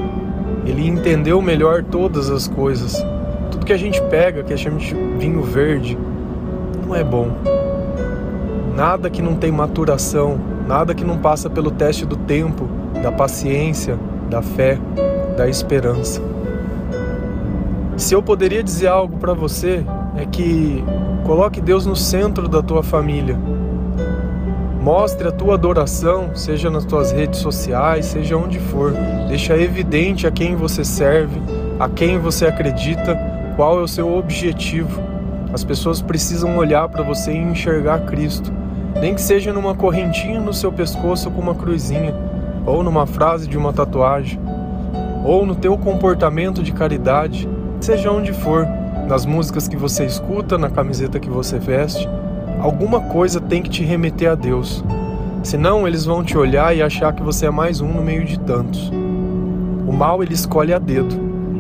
ele 0.66 0.88
entendeu 0.88 1.42
melhor 1.42 1.84
todas 1.84 2.30
as 2.30 2.48
coisas. 2.48 2.96
Tudo 3.52 3.66
que 3.66 3.74
a 3.74 3.78
gente 3.78 4.02
pega, 4.04 4.44
que 4.44 4.54
a 4.54 4.58
gente 4.58 4.94
de 4.94 5.18
vinho 5.18 5.42
verde, 5.42 5.98
não 6.86 6.96
é 6.96 7.04
bom. 7.04 7.32
Nada 8.76 9.10
que 9.10 9.22
não 9.22 9.36
tem 9.36 9.52
maturação, 9.52 10.40
nada 10.68 10.94
que 10.94 11.04
não 11.04 11.18
passa 11.18 11.50
pelo 11.50 11.72
teste 11.72 12.06
do 12.06 12.16
tempo, 12.16 12.68
da 13.02 13.12
paciência, 13.12 13.98
da 14.30 14.42
fé, 14.42 14.78
da 15.40 15.48
esperança. 15.48 16.22
Se 17.96 18.14
eu 18.14 18.22
poderia 18.22 18.62
dizer 18.62 18.88
algo 18.88 19.18
para 19.20 19.34
você, 19.34 19.86
é 20.18 20.26
que 20.26 20.84
coloque 21.26 21.62
Deus 21.62 21.86
no 21.86 21.96
centro 21.96 22.50
da 22.50 22.62
tua 22.62 22.84
família. 22.84 23.40
Mostre 24.82 25.30
a 25.30 25.32
tua 25.32 25.54
adoração, 25.54 26.36
seja 26.36 26.70
nas 26.70 26.84
tuas 26.84 27.14
redes 27.14 27.40
sociais, 27.40 28.08
seja 28.08 28.36
onde 28.36 28.60
for. 28.60 28.92
Deixa 29.30 29.58
evidente 29.58 30.28
a 30.28 30.32
quem 30.32 30.58
você 30.58 30.84
serve, 30.84 31.40
a 31.80 31.88
quem 31.88 32.20
você 32.20 32.46
acredita, 32.46 33.18
qual 33.56 33.80
é 33.80 33.82
o 33.82 33.88
seu 33.88 34.14
objetivo. 34.14 35.02
As 35.54 35.64
pessoas 35.64 36.02
precisam 36.02 36.58
olhar 36.58 36.90
para 36.90 37.02
você 37.02 37.32
e 37.32 37.38
enxergar 37.38 38.00
Cristo. 38.00 38.52
Nem 39.00 39.16
que 39.16 39.22
seja 39.22 39.54
numa 39.54 39.74
correntinha 39.74 40.42
no 40.42 40.54
seu 40.54 40.70
pescoço 40.70 41.32
com 41.32 41.40
uma 41.40 41.56
cruzinha, 41.56 42.14
ou 42.66 42.84
numa 42.84 43.08
frase 43.08 43.48
de 43.48 43.58
uma 43.58 43.72
tatuagem, 43.72 44.38
ou 45.24 45.46
no 45.46 45.56
teu 45.56 45.78
comportamento 45.78 46.64
de 46.64 46.72
caridade, 46.72 47.48
seja 47.80 48.12
onde 48.12 48.34
for, 48.34 48.68
nas 49.08 49.26
músicas 49.26 49.68
que 49.68 49.76
você 49.76 50.06
escuta, 50.06 50.58
na 50.58 50.70
camiseta 50.70 51.20
que 51.20 51.30
você 51.30 51.58
veste, 51.58 52.08
alguma 52.60 53.02
coisa 53.02 53.40
tem 53.40 53.62
que 53.62 53.70
te 53.70 53.84
remeter 53.84 54.32
a 54.32 54.36
Deus. 54.36 54.84
Senão 55.42 55.88
eles 55.88 56.06
vão 56.06 56.24
te 56.24 56.38
olhar 56.38 56.76
e 56.76 56.82
achar 56.82 57.14
que 57.14 57.24
você 57.24 57.48
é 57.48 57.52
mais 57.52 57.82
um 57.82 57.88
no 57.88 58.04
meio 58.04 58.26
de 58.26 58.40
tantos. 58.40 58.92
O 59.88 59.92
mal 59.92 60.22
ele 60.22 60.34
escolhe 60.34 60.74
a 60.74 60.80
dedo. 60.80 61.16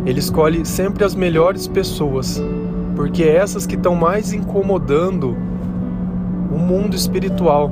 Ele 0.05 0.19
escolhe 0.19 0.65
sempre 0.65 1.03
as 1.03 1.15
melhores 1.15 1.67
pessoas, 1.67 2.41
porque 2.95 3.23
é 3.23 3.35
essas 3.35 3.65
que 3.65 3.75
estão 3.75 3.95
mais 3.95 4.33
incomodando 4.33 5.35
o 6.51 6.57
mundo 6.57 6.95
espiritual. 6.95 7.71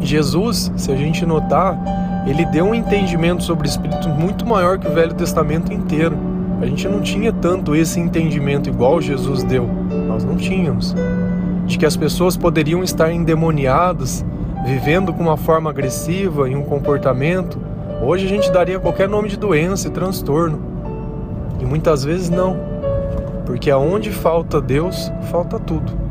Jesus, 0.00 0.72
se 0.76 0.90
a 0.90 0.96
gente 0.96 1.24
notar, 1.26 1.78
ele 2.26 2.44
deu 2.46 2.66
um 2.66 2.74
entendimento 2.74 3.42
sobre 3.42 3.66
o 3.66 3.70
espírito 3.70 4.08
muito 4.08 4.46
maior 4.46 4.78
que 4.78 4.86
o 4.86 4.92
Velho 4.92 5.14
Testamento 5.14 5.72
inteiro. 5.72 6.16
A 6.60 6.66
gente 6.66 6.86
não 6.86 7.00
tinha 7.00 7.32
tanto 7.32 7.74
esse 7.74 7.98
entendimento 7.98 8.68
igual 8.68 9.00
Jesus 9.00 9.42
deu. 9.42 9.66
Nós 10.06 10.24
não 10.24 10.36
tínhamos. 10.36 10.94
De 11.66 11.78
que 11.78 11.86
as 11.86 11.96
pessoas 11.96 12.36
poderiam 12.36 12.82
estar 12.82 13.10
endemoniadas, 13.10 14.24
vivendo 14.66 15.12
com 15.12 15.22
uma 15.22 15.36
forma 15.36 15.70
agressiva 15.70 16.50
e 16.50 16.54
um 16.54 16.62
comportamento. 16.62 17.58
Hoje 18.02 18.26
a 18.26 18.28
gente 18.28 18.50
daria 18.50 18.78
qualquer 18.78 19.08
nome 19.08 19.28
de 19.28 19.38
doença 19.38 19.88
e 19.88 19.90
transtorno. 19.90 20.60
E 21.60 21.64
muitas 21.64 22.04
vezes 22.04 22.28
não. 22.28 22.56
Porque 23.46 23.70
aonde 23.70 24.10
falta 24.10 24.60
Deus, 24.60 25.10
falta 25.30 25.58
tudo. 25.58 26.09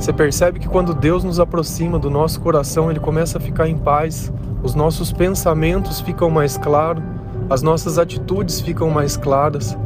Você 0.00 0.14
percebe 0.14 0.58
que 0.58 0.66
quando 0.66 0.94
Deus 0.94 1.22
nos 1.24 1.38
aproxima 1.38 1.98
do 1.98 2.08
nosso 2.08 2.40
coração, 2.40 2.90
ele 2.90 2.98
começa 2.98 3.36
a 3.36 3.40
ficar 3.40 3.68
em 3.68 3.76
paz, 3.76 4.32
os 4.62 4.74
nossos 4.74 5.12
pensamentos 5.12 6.00
ficam 6.00 6.30
mais 6.30 6.56
claros, 6.56 7.02
as 7.50 7.60
nossas 7.60 7.98
atitudes 7.98 8.62
ficam 8.62 8.88
mais 8.88 9.18
claras. 9.18 9.76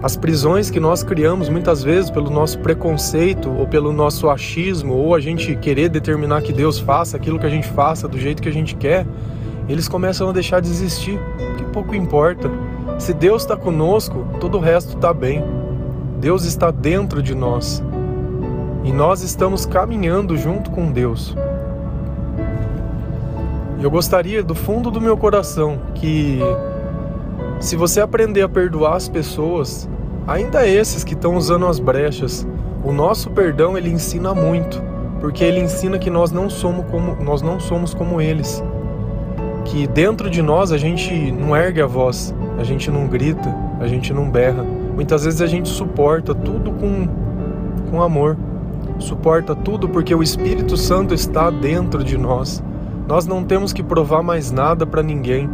As 0.00 0.16
prisões 0.16 0.70
que 0.70 0.78
nós 0.78 1.02
criamos 1.02 1.48
muitas 1.48 1.82
vezes 1.82 2.12
pelo 2.12 2.30
nosso 2.30 2.60
preconceito 2.60 3.50
ou 3.50 3.66
pelo 3.66 3.92
nosso 3.92 4.30
achismo 4.30 4.94
ou 4.94 5.16
a 5.16 5.20
gente 5.20 5.56
querer 5.56 5.88
determinar 5.88 6.40
que 6.40 6.52
Deus 6.52 6.78
faça 6.78 7.16
aquilo 7.16 7.40
que 7.40 7.46
a 7.46 7.50
gente 7.50 7.66
faça 7.66 8.06
do 8.06 8.20
jeito 8.20 8.40
que 8.40 8.48
a 8.48 8.52
gente 8.52 8.76
quer, 8.76 9.04
eles 9.68 9.88
começam 9.88 10.28
a 10.28 10.32
deixar 10.32 10.60
de 10.60 10.68
existir, 10.68 11.18
que 11.58 11.64
pouco 11.64 11.92
importa. 11.92 12.48
Se 13.00 13.12
Deus 13.12 13.42
está 13.42 13.56
conosco, 13.56 14.24
todo 14.38 14.58
o 14.58 14.60
resto 14.60 14.94
está 14.94 15.12
bem. 15.12 15.42
Deus 16.20 16.44
está 16.44 16.70
dentro 16.70 17.20
de 17.20 17.34
nós 17.34 17.82
e 18.84 18.92
nós 18.92 19.22
estamos 19.22 19.64
caminhando 19.64 20.36
junto 20.36 20.70
com 20.70 20.92
Deus. 20.92 21.34
Eu 23.80 23.90
gostaria 23.90 24.42
do 24.42 24.54
fundo 24.54 24.90
do 24.90 25.00
meu 25.00 25.16
coração 25.16 25.78
que, 25.94 26.38
se 27.58 27.76
você 27.76 28.00
aprender 28.00 28.42
a 28.42 28.48
perdoar 28.48 28.96
as 28.96 29.08
pessoas, 29.08 29.88
ainda 30.26 30.66
esses 30.68 31.02
que 31.02 31.14
estão 31.14 31.34
usando 31.34 31.66
as 31.66 31.80
brechas, 31.80 32.46
o 32.84 32.92
nosso 32.92 33.30
perdão 33.30 33.76
ele 33.76 33.88
ensina 33.88 34.34
muito, 34.34 34.82
porque 35.18 35.42
ele 35.42 35.60
ensina 35.60 35.98
que 35.98 36.10
nós 36.10 36.30
não 36.30 36.50
somos 36.50 36.84
como 36.90 37.16
nós 37.22 37.40
não 37.40 37.58
somos 37.58 37.94
como 37.94 38.20
eles. 38.20 38.62
Que 39.64 39.86
dentro 39.86 40.28
de 40.28 40.42
nós 40.42 40.72
a 40.72 40.76
gente 40.76 41.32
não 41.32 41.56
ergue 41.56 41.80
a 41.80 41.86
voz, 41.86 42.34
a 42.58 42.62
gente 42.64 42.90
não 42.90 43.06
grita, 43.06 43.54
a 43.80 43.86
gente 43.86 44.12
não 44.12 44.30
berra. 44.30 44.62
Muitas 44.94 45.24
vezes 45.24 45.40
a 45.40 45.46
gente 45.46 45.70
suporta 45.70 46.34
tudo 46.34 46.70
com 46.72 47.08
com 47.90 48.02
amor 48.02 48.36
suporta 48.98 49.54
tudo 49.54 49.88
porque 49.88 50.14
o 50.14 50.22
Espírito 50.22 50.76
Santo 50.76 51.14
está 51.14 51.50
dentro 51.50 52.02
de 52.04 52.16
nós. 52.16 52.62
Nós 53.06 53.26
não 53.26 53.44
temos 53.44 53.72
que 53.72 53.82
provar 53.82 54.22
mais 54.22 54.50
nada 54.50 54.86
para 54.86 55.02
ninguém. 55.02 55.48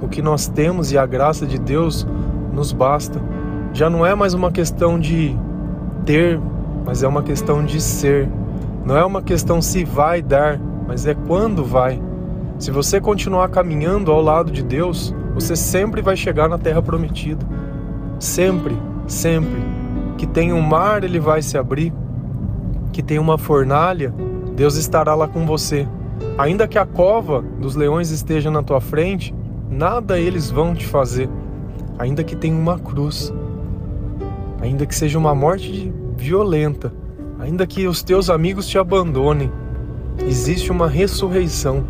O 0.00 0.08
que 0.08 0.22
nós 0.22 0.48
temos 0.48 0.92
e 0.92 0.98
a 0.98 1.04
graça 1.04 1.46
de 1.46 1.58
Deus 1.58 2.06
nos 2.52 2.72
basta. 2.72 3.20
Já 3.72 3.90
não 3.90 4.06
é 4.06 4.14
mais 4.14 4.34
uma 4.34 4.50
questão 4.50 4.98
de 4.98 5.36
ter, 6.04 6.40
mas 6.84 7.02
é 7.02 7.08
uma 7.08 7.22
questão 7.22 7.64
de 7.64 7.80
ser. 7.80 8.28
Não 8.84 8.96
é 8.96 9.04
uma 9.04 9.22
questão 9.22 9.60
se 9.60 9.84
vai 9.84 10.22
dar, 10.22 10.60
mas 10.86 11.06
é 11.06 11.14
quando 11.14 11.64
vai. 11.64 12.00
Se 12.58 12.70
você 12.70 13.00
continuar 13.00 13.48
caminhando 13.48 14.12
ao 14.12 14.22
lado 14.22 14.50
de 14.50 14.62
Deus, 14.62 15.14
você 15.34 15.56
sempre 15.56 16.00
vai 16.00 16.16
chegar 16.16 16.48
na 16.48 16.58
terra 16.58 16.80
prometida. 16.80 17.44
Sempre, 18.18 18.78
sempre. 19.06 19.60
Que 20.16 20.26
tem 20.26 20.52
um 20.52 20.60
mar, 20.60 21.02
ele 21.02 21.18
vai 21.18 21.42
se 21.42 21.58
abrir 21.58 21.92
que 22.94 23.02
tem 23.02 23.18
uma 23.18 23.36
fornalha, 23.36 24.14
Deus 24.54 24.76
estará 24.76 25.16
lá 25.16 25.26
com 25.26 25.44
você. 25.44 25.86
Ainda 26.38 26.68
que 26.68 26.78
a 26.78 26.86
cova 26.86 27.42
dos 27.42 27.74
leões 27.74 28.10
esteja 28.10 28.52
na 28.52 28.62
tua 28.62 28.80
frente, 28.80 29.34
nada 29.68 30.16
eles 30.16 30.48
vão 30.48 30.72
te 30.76 30.86
fazer. 30.86 31.28
Ainda 31.98 32.22
que 32.22 32.36
tenha 32.36 32.56
uma 32.56 32.78
cruz, 32.78 33.34
ainda 34.60 34.86
que 34.86 34.94
seja 34.94 35.18
uma 35.18 35.34
morte 35.34 35.92
violenta, 36.16 36.94
ainda 37.40 37.66
que 37.66 37.88
os 37.88 38.00
teus 38.00 38.30
amigos 38.30 38.68
te 38.68 38.78
abandonem, 38.78 39.50
existe 40.24 40.70
uma 40.70 40.88
ressurreição 40.88 41.84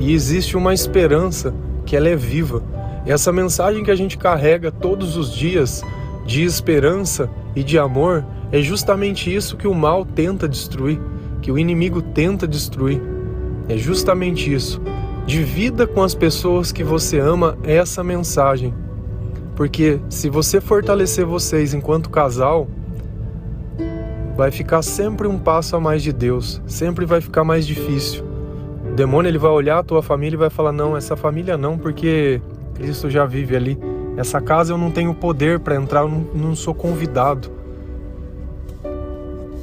e 0.00 0.12
existe 0.12 0.56
uma 0.56 0.74
esperança 0.74 1.54
que 1.86 1.94
ela 1.94 2.08
é 2.08 2.16
viva. 2.16 2.64
E 3.06 3.12
essa 3.12 3.32
mensagem 3.32 3.84
que 3.84 3.92
a 3.92 3.96
gente 3.96 4.18
carrega 4.18 4.72
todos 4.72 5.16
os 5.16 5.32
dias 5.32 5.84
de 6.26 6.42
esperança 6.42 7.30
e 7.54 7.62
de 7.62 7.78
amor 7.78 8.24
é 8.50 8.60
justamente 8.62 9.34
isso 9.34 9.56
que 9.56 9.68
o 9.68 9.74
mal 9.74 10.04
tenta 10.04 10.48
destruir, 10.48 11.00
que 11.42 11.52
o 11.52 11.58
inimigo 11.58 12.00
tenta 12.00 12.46
destruir. 12.46 13.00
É 13.68 13.76
justamente 13.76 14.52
isso. 14.52 14.80
Divida 15.26 15.86
com 15.86 16.02
as 16.02 16.14
pessoas 16.14 16.72
que 16.72 16.82
você 16.82 17.18
ama 17.18 17.58
essa 17.62 18.02
mensagem. 18.02 18.72
Porque 19.54 20.00
se 20.08 20.30
você 20.30 20.60
fortalecer 20.60 21.26
vocês 21.26 21.74
enquanto 21.74 22.08
casal, 22.08 22.66
vai 24.36 24.50
ficar 24.50 24.80
sempre 24.82 25.26
um 25.26 25.38
passo 25.38 25.76
a 25.76 25.80
mais 25.80 26.02
de 26.02 26.12
Deus, 26.12 26.62
sempre 26.66 27.04
vai 27.04 27.20
ficar 27.20 27.44
mais 27.44 27.66
difícil. 27.66 28.24
O 28.90 28.94
demônio 28.94 29.28
ele 29.28 29.36
vai 29.36 29.50
olhar 29.50 29.78
a 29.78 29.82
tua 29.82 30.02
família 30.02 30.36
e 30.36 30.38
vai 30.38 30.48
falar: 30.48 30.72
"Não, 30.72 30.96
essa 30.96 31.16
família 31.16 31.58
não, 31.58 31.76
porque 31.76 32.40
Cristo 32.74 33.10
já 33.10 33.26
vive 33.26 33.56
ali. 33.56 33.78
Essa 34.16 34.40
casa 34.40 34.72
eu 34.72 34.78
não 34.78 34.90
tenho 34.90 35.12
poder 35.12 35.60
para 35.60 35.74
entrar, 35.74 36.02
eu 36.02 36.08
não, 36.08 36.20
não 36.34 36.54
sou 36.56 36.72
convidado. 36.72 37.57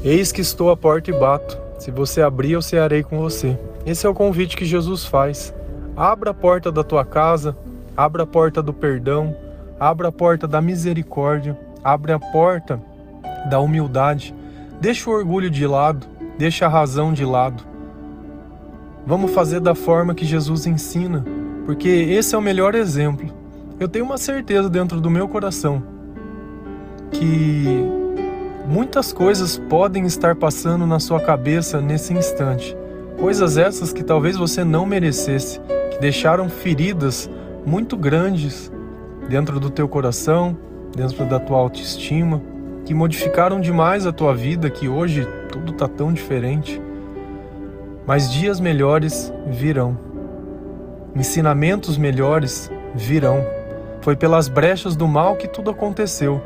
Eis 0.06 0.32
que 0.32 0.40
estou 0.40 0.70
à 0.70 0.78
porta 0.78 1.10
e 1.10 1.20
bato. 1.20 1.58
Se 1.80 1.90
você 1.90 2.22
abrir, 2.22 2.52
eu 2.52 2.62
cearei 2.62 3.02
com 3.02 3.18
você. 3.18 3.58
Esse 3.88 4.06
é 4.06 4.10
o 4.10 4.14
convite 4.14 4.56
que 4.56 4.64
Jesus 4.64 5.04
faz. 5.04 5.52
Abra 5.98 6.30
a 6.30 6.34
porta 6.34 6.72
da 6.72 6.84
tua 6.84 7.04
casa, 7.04 7.58
abra 7.98 8.22
a 8.22 8.28
porta 8.28 8.62
do 8.62 8.72
perdão, 8.72 9.36
abra 9.80 10.10
a 10.10 10.12
porta 10.12 10.48
da 10.48 10.62
misericórdia, 10.62 11.58
abra 11.84 12.18
a 12.18 12.20
porta 12.20 12.80
da 13.50 13.60
humildade. 13.60 14.36
Deixa 14.80 15.10
o 15.10 15.14
orgulho 15.14 15.50
de 15.50 15.66
lado, 15.66 16.06
deixa 16.38 16.68
a 16.68 16.70
razão 16.70 17.12
de 17.12 17.26
lado. 17.26 17.64
Vamos 19.08 19.32
fazer 19.32 19.60
da 19.60 19.74
forma 19.74 20.14
que 20.14 20.24
Jesus 20.24 20.68
ensina. 20.68 21.26
porque 21.66 21.90
esse 21.90 22.36
é 22.36 22.38
o 22.38 22.42
melhor 22.42 22.76
exemplo. 22.76 23.28
Eu 23.80 23.88
tenho 23.88 24.06
uma 24.06 24.20
certeza 24.20 24.70
dentro 24.70 25.02
do 25.02 25.10
meu 25.10 25.28
coração 25.28 25.82
que 27.12 28.05
muitas 28.68 29.14
coisas 29.14 29.58
podem 29.58 30.06
estar 30.06 30.36
passando 30.36 30.86
na 30.88 31.00
sua 31.00 31.20
cabeça 31.20 31.80
nesse 31.80 32.14
instante. 32.14 32.76
Coisas 33.20 33.58
essas 33.58 33.94
que 33.94 34.04
talvez 34.04 34.36
você 34.36 34.64
não 34.64 34.86
merecesse, 34.86 35.60
que 35.92 36.00
deixaram 36.00 36.50
feridas 36.50 37.30
muito 37.66 37.96
grandes 37.96 38.72
dentro 39.30 39.60
do 39.60 39.70
teu 39.70 39.88
coração, 39.88 40.58
dentro 40.96 41.26
da 41.26 41.40
tua 41.40 41.58
autoestima, 41.58 42.42
que 42.86 42.94
modificaram 42.94 43.60
demais 43.60 44.06
a 44.06 44.12
tua 44.12 44.34
vida, 44.34 44.70
que 44.70 44.88
hoje 44.88 45.28
tudo 45.52 45.72
está 45.72 45.88
tão 45.88 46.12
diferente. 46.12 46.82
Mas 48.06 48.32
dias 48.32 48.60
melhores 48.60 49.34
virão. 49.48 49.98
Ensinamentos 51.16 51.98
melhores 51.98 52.70
virão. 52.94 53.44
Foi 54.02 54.16
pelas 54.16 54.48
brechas 54.48 54.96
do 54.96 55.08
mal 55.08 55.36
que 55.36 55.48
tudo 55.48 55.72
aconteceu, 55.72 56.42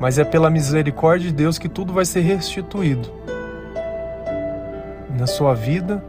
mas 0.00 0.18
é 0.18 0.24
pela 0.24 0.48
misericórdia 0.48 1.28
de 1.28 1.34
Deus 1.34 1.58
que 1.58 1.68
tudo 1.68 1.92
vai 1.92 2.06
ser 2.06 2.22
restituído. 2.22 3.12
Na 5.16 5.26
sua 5.26 5.54
vida, 5.54 6.02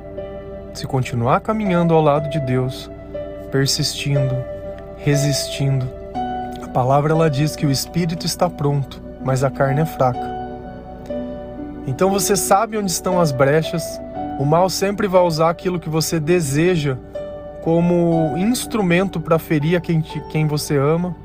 se 0.73 0.87
continuar 0.87 1.41
caminhando 1.41 1.93
ao 1.93 2.01
lado 2.01 2.29
de 2.29 2.39
Deus, 2.39 2.89
persistindo, 3.51 4.33
resistindo, 4.95 5.85
a 6.63 6.69
palavra 6.69 7.11
ela 7.11 7.29
diz 7.29 7.53
que 7.53 7.65
o 7.65 7.71
espírito 7.71 8.25
está 8.25 8.49
pronto, 8.49 9.03
mas 9.25 9.43
a 9.43 9.51
carne 9.51 9.81
é 9.81 9.85
fraca. 9.85 10.31
Então 11.85 12.09
você 12.09 12.37
sabe 12.37 12.77
onde 12.77 12.89
estão 12.89 13.19
as 13.19 13.33
brechas. 13.33 13.83
O 14.39 14.45
mal 14.45 14.69
sempre 14.69 15.07
vai 15.07 15.21
usar 15.21 15.49
aquilo 15.49 15.79
que 15.79 15.89
você 15.89 16.17
deseja 16.17 16.95
como 17.61 18.33
instrumento 18.37 19.19
para 19.19 19.37
ferir 19.37 19.75
a 19.75 19.81
quem, 19.81 20.01
quem 20.31 20.47
você 20.47 20.77
ama, 20.77 21.15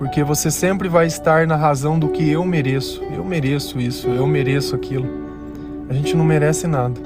porque 0.00 0.24
você 0.24 0.50
sempre 0.50 0.88
vai 0.88 1.06
estar 1.06 1.46
na 1.46 1.56
razão 1.56 1.98
do 1.98 2.08
que 2.08 2.26
eu 2.26 2.42
mereço. 2.42 3.02
Eu 3.14 3.22
mereço 3.22 3.78
isso, 3.78 4.08
eu 4.08 4.26
mereço 4.26 4.74
aquilo. 4.74 5.06
A 5.90 5.92
gente 5.92 6.16
não 6.16 6.24
merece 6.24 6.66
nada. 6.66 6.98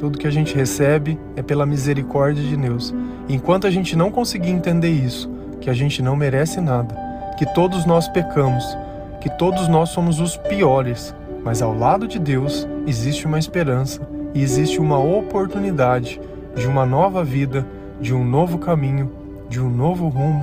Tudo 0.00 0.18
que 0.18 0.26
a 0.26 0.30
gente 0.30 0.52
recebe 0.52 1.16
é 1.36 1.42
pela 1.42 1.64
misericórdia 1.64 2.42
de 2.42 2.56
Deus. 2.56 2.92
Enquanto 3.28 3.68
a 3.68 3.70
gente 3.70 3.94
não 3.94 4.10
conseguir 4.10 4.50
entender 4.50 4.90
isso, 4.90 5.30
que 5.60 5.70
a 5.70 5.72
gente 5.72 6.02
não 6.02 6.16
merece 6.16 6.60
nada, 6.60 6.96
que 7.38 7.46
todos 7.54 7.86
nós 7.86 8.08
pecamos, 8.08 8.76
que 9.20 9.30
todos 9.30 9.68
nós 9.68 9.90
somos 9.90 10.18
os 10.18 10.36
piores, 10.36 11.14
mas 11.44 11.62
ao 11.62 11.72
lado 11.72 12.08
de 12.08 12.18
Deus 12.18 12.66
existe 12.88 13.24
uma 13.24 13.38
esperança 13.38 14.00
e 14.34 14.42
existe 14.42 14.80
uma 14.80 14.98
oportunidade 14.98 16.20
de 16.56 16.66
uma 16.66 16.84
nova 16.84 17.22
vida, 17.22 17.64
de 18.00 18.12
um 18.12 18.24
novo 18.24 18.58
caminho, 18.58 19.12
de 19.48 19.60
um 19.60 19.70
novo 19.70 20.08
rumo, 20.08 20.42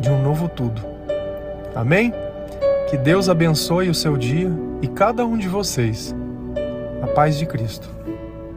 de 0.00 0.10
um 0.10 0.20
novo 0.20 0.48
tudo. 0.48 0.95
Amém? 1.76 2.12
Que 2.88 2.96
Deus 2.96 3.28
abençoe 3.28 3.90
o 3.90 3.94
seu 3.94 4.16
dia 4.16 4.50
e 4.80 4.88
cada 4.88 5.26
um 5.26 5.36
de 5.36 5.46
vocês. 5.46 6.14
A 7.02 7.06
paz 7.08 7.38
de 7.38 7.44
Cristo. 7.44 7.95